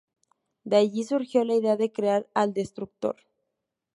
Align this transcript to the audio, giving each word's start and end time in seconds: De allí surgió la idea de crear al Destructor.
De 0.63 0.77
allí 0.77 1.03
surgió 1.03 1.45
la 1.45 1.53
idea 1.53 1.77
de 1.77 1.91
crear 1.91 2.25
al 2.33 2.55
Destructor. 2.55 3.17